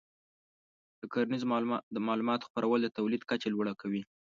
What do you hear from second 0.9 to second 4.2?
د کرنیزو معلوماتو خپرول د تولید کچه لوړه کوي.